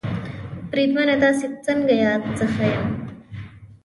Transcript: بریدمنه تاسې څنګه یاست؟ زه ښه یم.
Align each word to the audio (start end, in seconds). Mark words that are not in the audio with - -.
بریدمنه 0.69 1.15
تاسې 1.21 1.45
څنګه 1.65 1.93
یاست؟ 2.03 2.27
زه 2.37 2.45
ښه 2.53 2.65
یم. 2.73 2.87